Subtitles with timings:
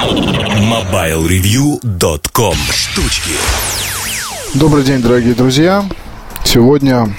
[0.00, 3.32] MobileReview.com Штучки
[4.54, 5.84] Добрый день, дорогие друзья.
[6.42, 7.14] Сегодня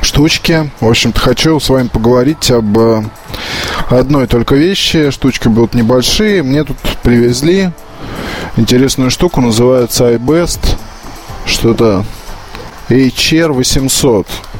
[0.00, 0.70] штучки.
[0.78, 3.02] В общем-то, хочу с вами поговорить об э,
[3.90, 5.10] одной только вещи.
[5.10, 6.44] Штучки будут небольшие.
[6.44, 7.72] Мне тут привезли
[8.56, 10.60] интересную штуку, называется iBest.
[11.46, 12.04] Что-то
[12.88, 14.28] HR 800.
[14.28, 14.57] А,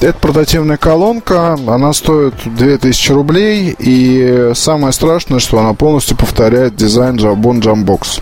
[0.00, 7.16] это портативная колонка, она стоит 2000 рублей, и самое страшное, что она полностью повторяет дизайн
[7.16, 8.20] Jabon Jambox.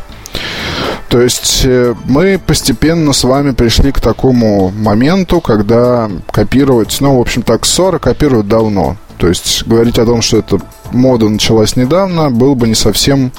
[1.09, 7.21] То есть э, мы постепенно с вами пришли к такому моменту, когда копировать, ну, в
[7.21, 8.97] общем так, ссоры копируют давно.
[9.19, 10.59] То есть говорить о том, что эта
[10.91, 13.33] мода началась недавно, было бы не совсем,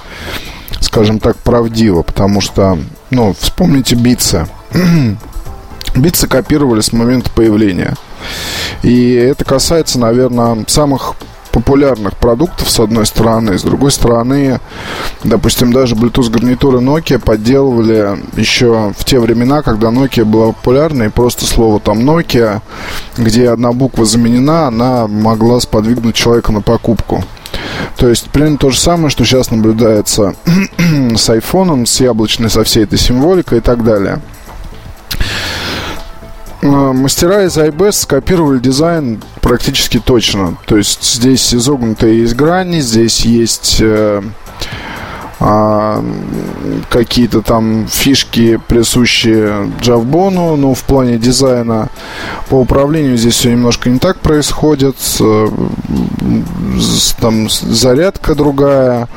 [0.80, 2.77] скажем так, правдиво, потому что,
[3.10, 4.48] ну, вспомните битсы.
[5.95, 7.95] Битсы копировали с момента появления.
[8.84, 11.16] И это касается, наверное, самых
[11.55, 13.58] популярных продуктов, с одной стороны.
[13.58, 14.59] С другой стороны,
[15.23, 21.10] допустим, даже Bluetooth гарнитуры Nokia подделывали еще в те времена, когда Nokia была популярна, и
[21.10, 22.62] просто слово там Nokia,
[23.18, 27.23] где одна буква заменена, она могла сподвигнуть человека на покупку.
[27.96, 30.35] То есть, примерно то же самое, что сейчас наблюдается
[31.16, 34.20] с айфоном, с яблочной, со всей этой символикой и так далее.
[36.66, 40.58] А, мастера из iBest скопировали дизайн практически точно.
[40.66, 44.24] То есть здесь изогнутые есть грани, здесь есть э,
[45.40, 46.04] а,
[46.90, 51.90] какие-то там фишки, присущие Джавбону, но в плане дизайна
[52.49, 54.98] по управлению здесь все немножко не так происходит.
[55.20, 55.48] Э,
[57.20, 59.07] там зарядка другая.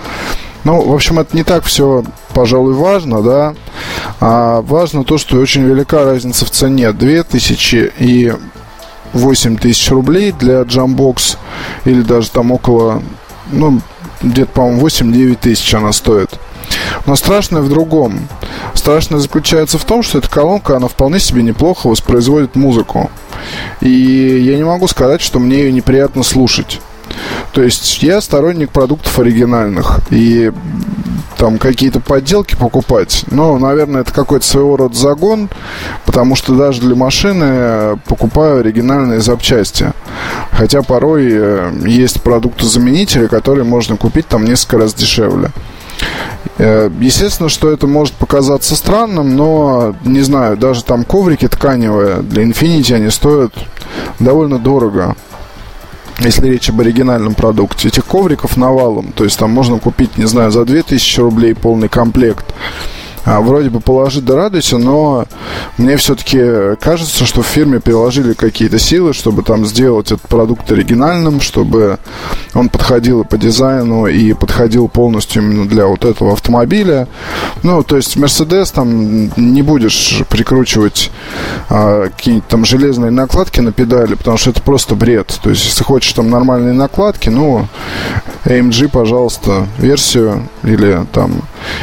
[0.69, 3.55] Ну, в общем, это не так все, пожалуй, важно, да.
[4.21, 6.93] А важно то, что очень велика разница в цене.
[6.93, 8.35] 2000 и
[9.15, 11.39] 8 тысяч рублей для Jambox
[11.87, 13.03] или даже там около,
[13.51, 13.81] ну,
[14.21, 16.39] где-то, по-моему, 8-9 тысяч она стоит.
[17.07, 18.29] Но страшное в другом.
[18.75, 23.11] Страшное заключается в том, что эта колонка, она вполне себе неплохо воспроизводит музыку.
[23.81, 26.83] И я не могу сказать, что мне ее неприятно слушать.
[27.53, 30.01] То есть я сторонник продуктов оригинальных.
[30.11, 30.53] И
[31.39, 33.25] там какие-то подделки покупать.
[33.31, 35.49] Но, наверное, это какой-то своего рода загон,
[36.05, 39.93] потому что даже для машины покупаю оригинальные запчасти.
[40.51, 45.53] Хотя порой э, есть продукты-заменители, которые можно купить там несколько раз дешевле.
[46.59, 52.43] Э, естественно, что это может показаться странным, но, не знаю, даже там коврики тканевые для
[52.43, 53.53] Infinity, они стоят
[54.19, 55.15] довольно дорого
[56.21, 57.89] если речь об оригинальном продукте.
[57.89, 59.13] Этих ковриков навалом.
[59.13, 62.47] То есть там можно купить, не знаю, за 2000 рублей полный комплект
[63.25, 65.27] а, вроде бы положить да радуйся, но
[65.77, 71.41] мне все-таки кажется, что в фирме приложили какие-то силы, чтобы там сделать этот продукт оригинальным,
[71.41, 71.99] чтобы
[72.55, 77.09] он подходил по дизайну, и подходил полностью именно для вот этого автомобиля.
[77.63, 81.11] Ну, то есть Mercedes там не будешь прикручивать
[81.69, 85.39] а, какие-нибудь там железные накладки на педали, потому что это просто бред.
[85.43, 87.67] То есть, если хочешь там нормальные накладки, ну,
[88.45, 91.43] AMG, пожалуйста, версию или там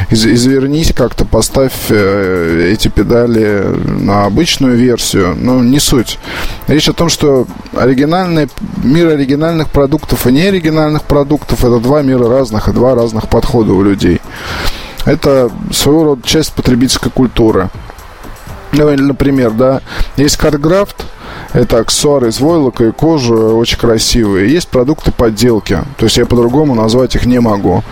[0.09, 5.35] из, извернись как-то, поставь э, эти педали на обычную версию.
[5.37, 6.17] Ну, не суть.
[6.69, 8.47] Речь о том, что оригинальный,
[8.81, 13.83] мир оригинальных продуктов и неоригинальных продуктов это два мира разных и два разных подхода у
[13.83, 14.21] людей.
[15.03, 17.69] Это своего рода часть потребительской культуры.
[18.71, 19.81] Ну, например, да,
[20.15, 21.03] есть картграфт,
[21.53, 24.51] это аксессуары из войлока и кожи, очень красивые.
[24.51, 27.83] Есть продукты подделки, то есть я по-другому назвать их не могу.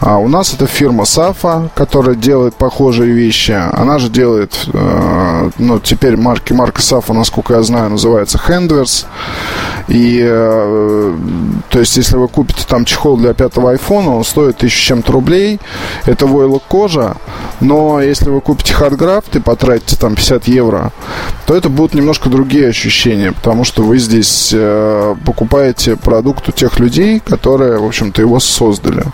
[0.00, 3.56] А у нас это фирма Сафа, которая делает похожие вещи.
[3.72, 9.06] Она же делает, э, ну, теперь марки, марка Сафа, насколько я знаю, называется Handverse.
[9.88, 11.16] И, э,
[11.70, 15.60] то есть, если вы купите там чехол для пятого айфона, он стоит тысячу чем-то рублей.
[16.04, 17.16] Это войлок кожа.
[17.60, 20.92] Но если вы купите хардграфт и потратите там 50 евро,
[21.46, 26.78] то это будут немножко другие ощущения, потому что вы здесь э, покупаете продукт у тех
[26.78, 29.04] людей, которые, в общем-то, его создали.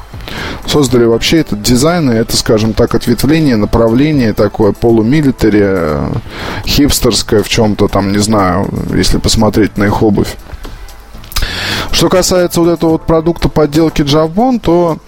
[0.67, 6.13] Создали вообще этот дизайн, и это, скажем так, ответвление, направление такое полумилитари, э,
[6.67, 10.37] хипстерское в чем-то там, не знаю, если посмотреть на их обувь.
[11.95, 14.99] Что касается вот этого вот продукта подделки Javbon, то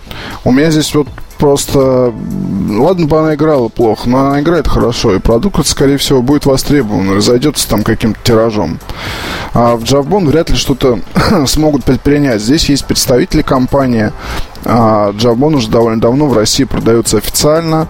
[0.44, 2.14] у меня здесь вот просто...
[2.70, 7.10] Ладно бы она играла плохо, но она играет хорошо, и продукт, скорее всего, будет востребован,
[7.10, 8.78] разойдется там каким-то тиражом.
[9.52, 11.00] А в Javbon вряд ли что-то
[11.48, 12.40] смогут предпринять.
[12.40, 14.12] Здесь есть представители компании.
[14.64, 17.88] А Javbon уже довольно давно в России продается официально.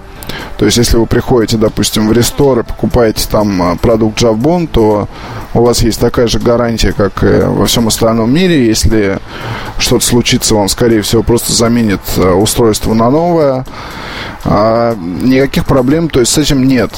[0.58, 5.08] То есть, если вы приходите, допустим, в рестор и покупаете там а, продукт Javbon, то
[5.54, 8.66] у вас есть такая же гарантия, как и во всем остальном мире.
[8.66, 9.18] Если
[9.78, 13.66] что-то случится, вам, скорее всего, просто заменит а, устройство на новое.
[14.44, 16.90] А, никаких проблем, то есть с этим нет.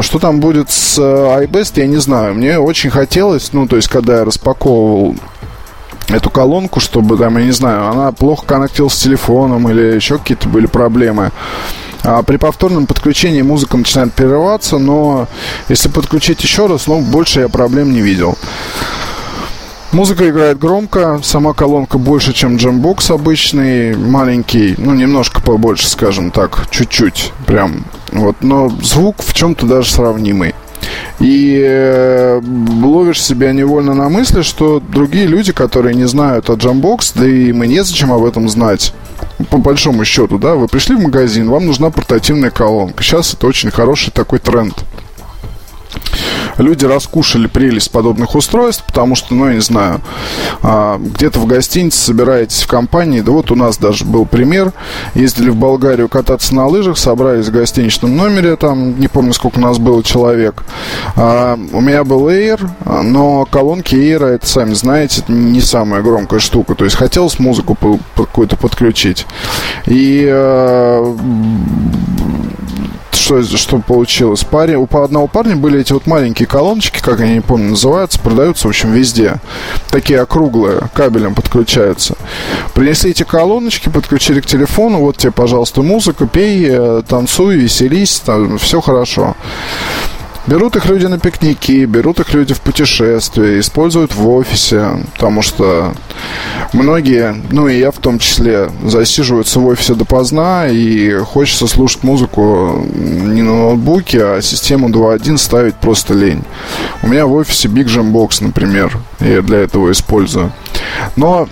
[0.00, 2.34] Что там будет с iBest, я не знаю.
[2.34, 5.16] Мне очень хотелось, ну, то есть, когда я распаковывал
[6.08, 10.48] эту колонку, чтобы там, я не знаю, она плохо коннектилась с телефоном или еще какие-то
[10.48, 11.30] были проблемы.
[12.04, 15.28] А при повторном подключении музыка начинает прерываться, но
[15.68, 18.36] если подключить еще раз, ну, больше я проблем не видел.
[19.92, 26.66] Музыка играет громко, сама колонка больше, чем джембокс обычный, маленький, ну, немножко побольше, скажем так,
[26.70, 30.54] чуть-чуть, прям, вот, но звук в чем-то даже сравнимый.
[31.20, 32.40] И э,
[32.82, 37.52] ловишь себя невольно на мысли, что другие люди, которые не знают о джамбокс, да и
[37.52, 38.94] мы незачем об этом знать,
[39.50, 43.02] по большому счету, да, вы пришли в магазин, вам нужна портативная колонка.
[43.02, 44.84] Сейчас это очень хороший такой тренд
[46.58, 50.00] люди раскушали прелесть подобных устройств, потому что, ну, я не знаю,
[50.62, 54.72] а, где-то в гостинице собираетесь в компании, да вот у нас даже был пример,
[55.14, 59.62] ездили в Болгарию кататься на лыжах, собрались в гостиничном номере, там, не помню, сколько у
[59.62, 60.64] нас было человек.
[61.16, 62.68] А, у меня был Air,
[63.02, 67.76] но колонки Air, это, сами знаете, не самая громкая штука, то есть хотелось музыку
[68.16, 69.26] какую-то подключить.
[69.86, 71.16] И а,
[73.40, 74.44] что, что получилось?
[74.44, 78.66] Парень, у одного парня были эти вот маленькие колоночки, как они не помню, называются, продаются,
[78.66, 79.36] в общем, везде.
[79.90, 82.16] Такие округлые, кабелем подключаются.
[82.74, 88.58] Принесли эти колоночки, подключили к телефону, вот тебе, пожалуйста, музыка, пей, э, танцуй, веселись, там,
[88.58, 89.36] все хорошо.
[90.46, 95.94] Берут их люди на пикники, берут их люди в путешествия, используют в офисе, потому что
[96.72, 102.84] многие, ну и я в том числе, засиживаются в офисе допоздна и хочется слушать музыку
[102.92, 106.42] не на ноутбуке, а систему 2.1 ставить просто лень.
[107.02, 110.52] У меня в офисе Big Jam Box, например, я для этого использую.
[111.14, 111.48] Но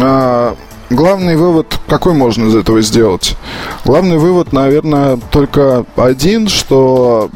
[0.00, 0.56] а,
[0.90, 3.36] главный вывод, какой можно из этого сделать?
[3.84, 7.30] Главный вывод, наверное, только один, что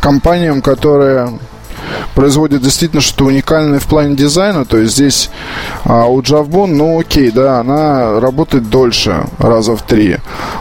[0.00, 1.38] компаниям, которые
[2.14, 4.64] производят действительно что-то уникальное в плане дизайна.
[4.64, 5.30] То есть здесь
[5.84, 10.18] а, у Javbon, ну окей, да, она работает дольше, раза в три.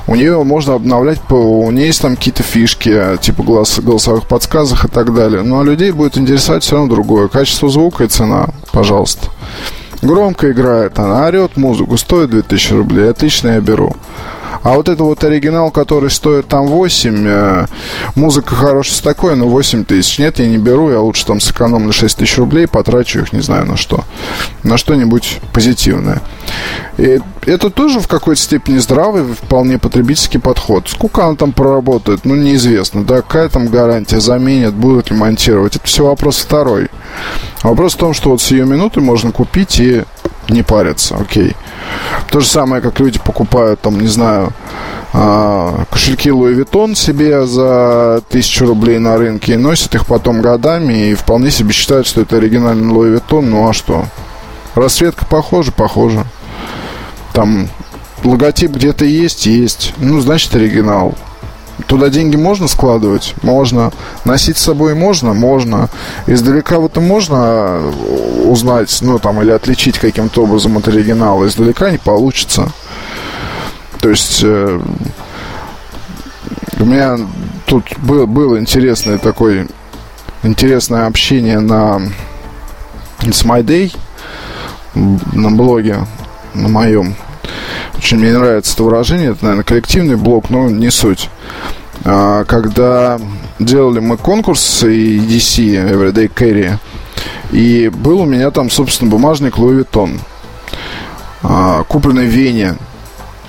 [0.08, 4.88] У нее можно обновлять у нее есть там какие-то фишки, типа голос, голосовых подсказок и
[4.88, 5.44] так далее.
[5.44, 7.28] Но людей будет интересовать все равно другое.
[7.28, 9.28] Качество звука и цена, пожалуйста
[10.02, 13.96] громко играет, она орет музыку, стоит 2000 рублей, отлично я беру.
[14.64, 17.66] А вот это вот оригинал, который стоит там 8, э,
[18.16, 20.20] музыка хорошая такой, но 8 тысяч.
[20.20, 23.66] Нет, я не беру, я лучше там сэкономлю 6 тысяч рублей, потрачу их, не знаю
[23.66, 24.04] на что.
[24.64, 26.22] На что-нибудь позитивное.
[26.98, 30.90] И это тоже в какой-то степени здравый, вполне потребительский подход.
[30.90, 33.04] Сколько она там проработает, ну, неизвестно.
[33.04, 35.78] Да, какая там гарантия, заменят, будут ли монтировать.
[35.78, 36.90] Это все вопрос второй.
[37.64, 40.04] Вопрос в том, что вот с ее минуты можно купить и
[40.50, 41.56] не париться, окей.
[42.30, 44.54] То же самое, как люди покупают, там, не знаю,
[45.12, 51.10] а, кошельки Louis Vuitton себе за тысячу рублей на рынке и носят их потом годами
[51.10, 53.42] и вполне себе считают, что это оригинальный Louis Vuitton.
[53.42, 54.06] Ну а что?
[54.76, 56.26] Расцветка похожа, похожа.
[57.34, 57.70] Там
[58.24, 59.94] логотип где-то есть, есть.
[59.98, 61.16] Ну, значит, оригинал.
[61.88, 63.36] Туда деньги можно складывать?
[63.42, 63.92] Можно.
[64.26, 65.34] Носить с собой можно?
[65.34, 65.90] Можно.
[66.28, 67.82] Издалека вот это можно
[68.46, 71.48] узнать, ну, там, или отличить каким-то образом от оригинала.
[71.48, 72.72] Издалека не получится.
[74.02, 74.42] То есть...
[74.44, 74.80] Э,
[76.80, 77.20] у меня
[77.66, 79.68] тут был, было интересное такое
[80.44, 82.02] интересное общение на
[83.20, 83.94] It's My Day
[84.96, 85.98] на блоге
[86.54, 87.16] на моем
[88.00, 89.32] очень мне нравится это выражение.
[89.32, 91.30] Это, наверное, коллективный блок, но не суть.
[92.06, 93.20] А, когда
[93.60, 96.78] делали мы конкурс EDC, Everyday Carry,
[97.52, 100.20] и был у меня там, собственно, бумажник Louis Vuitton,
[101.44, 102.76] а, купленный в Вене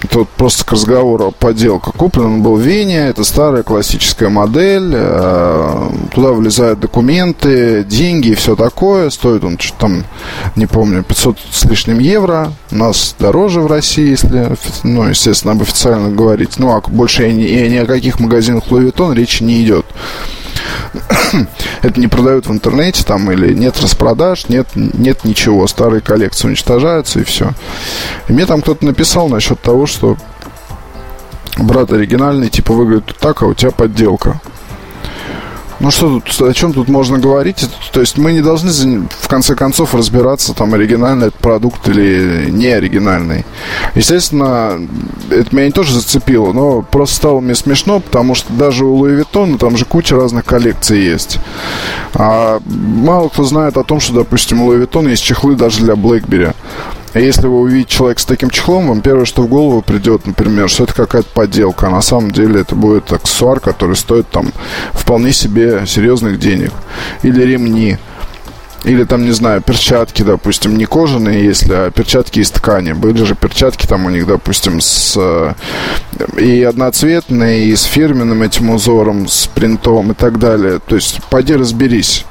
[0.09, 1.92] Тут просто к разговору подделка.
[1.92, 8.35] Куплен он был в Вене, это старая классическая модель, э, туда влезают документы, деньги и
[8.35, 9.11] все такое.
[9.11, 10.04] Стоит он что-то там,
[10.57, 12.52] не помню, 500 с лишним евро.
[12.71, 16.59] У нас дороже в России, если, ну, естественно, об официально говорить.
[16.59, 19.87] Ну, а больше и ни, и ни о каких магазинах Louis Vuitton речи не идет.
[21.82, 25.66] это не продают в интернете там или нет распродаж, нет, нет ничего.
[25.66, 27.52] Старые коллекции уничтожаются и все.
[28.28, 30.16] И мне там кто-то написал насчет того, что
[31.59, 34.40] брат оригинальный, типа выглядит так, а у тебя подделка.
[35.81, 37.67] Ну что тут, о чем тут можно говорить?
[37.93, 42.67] То есть мы не должны в конце концов разбираться, там, оригинальный это продукт или не
[42.67, 43.47] оригинальный.
[43.95, 44.79] Естественно,
[45.31, 49.57] это меня тоже зацепило, но просто стало мне смешно, потому что даже у Луи Vuitton
[49.57, 51.39] там же куча разных коллекций есть.
[52.13, 55.95] А мало кто знает о том, что, допустим, у Луи Vuitton есть чехлы даже для
[55.95, 56.55] BlackBerry.
[57.14, 60.85] Если вы увидите человека с таким чехлом, вам первое, что в голову придет, например, что
[60.85, 61.88] это какая-то подделка.
[61.88, 64.52] А на самом деле это будет аксессуар, который стоит там
[64.93, 66.73] вполне себе серьезных денег.
[67.23, 67.99] Или ремни.
[68.85, 72.93] Или там, не знаю, перчатки, допустим, не кожаные, если, а перчатки из ткани.
[72.93, 75.52] Были же перчатки там у них, допустим, с э,
[76.38, 80.79] и одноцветные, и с фирменным этим узором, с принтом и так далее.
[80.79, 82.25] То есть, пойди разберись.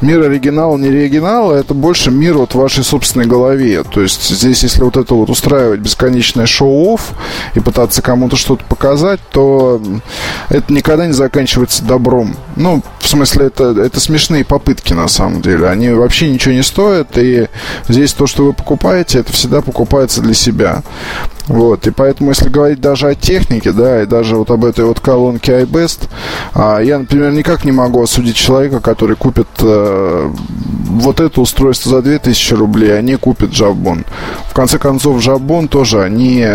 [0.00, 3.82] Мир оригинал, не оригинал, а это больше мир вот в вашей собственной голове.
[3.82, 7.00] То есть здесь, если вот это вот устраивать бесконечное шоу-офф
[7.54, 9.80] и пытаться кому-то что-то показать, то
[10.48, 12.34] это никогда не заканчивается добром.
[12.56, 15.68] Ну, в смысле, это, это смешные попытки на самом деле.
[15.68, 17.48] Они вообще ничего не стоят, и
[17.88, 20.82] здесь то, что вы покупаете, это всегда покупается для себя.
[21.46, 25.00] Вот, и поэтому, если говорить даже о технике, да, и даже вот об этой вот
[25.00, 26.08] колонке iBest,
[26.54, 32.02] а, я, например, никак не могу осудить человека, который купит а, вот это устройство за
[32.02, 34.06] 2000 рублей, а не купит Jabon.
[34.48, 36.46] В конце концов, Jabon тоже, они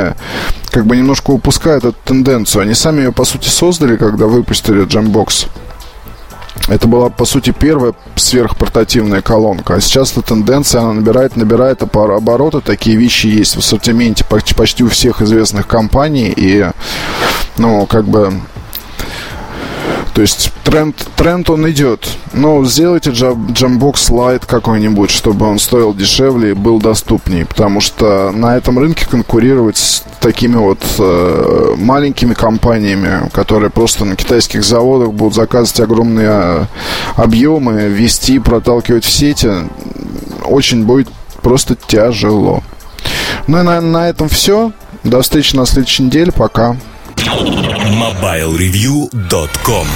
[0.72, 2.64] как бы немножко упускают эту тенденцию.
[2.64, 5.48] Они сами ее, по сути, создали, когда выпустили Jambox.
[6.68, 9.76] Это была, по сути, первая сверхпортативная колонка.
[9.76, 12.62] А сейчас эта тенденция, она набирает, набирает обороты.
[12.62, 16.32] Такие вещи есть в ассортименте почти, у всех известных компаний.
[16.36, 16.70] И,
[17.58, 18.34] ну, как бы
[20.20, 22.06] то есть тренд, тренд он идет.
[22.34, 27.46] Но сделайте Jambox Lite какой-нибудь, чтобы он стоил дешевле и был доступнее.
[27.46, 34.18] Потому что на этом рынке конкурировать с такими вот э, маленькими компаниями, которые просто на
[34.18, 36.66] китайских заводах будут заказывать огромные э,
[37.16, 39.50] объемы, вести, проталкивать в сети,
[40.44, 41.08] очень будет
[41.42, 42.62] просто тяжело.
[43.48, 44.74] Ну и на, на этом все.
[45.06, 46.34] До встречи на следующей неделе.
[46.34, 46.76] Пока.
[47.16, 49.88] MobileReview.com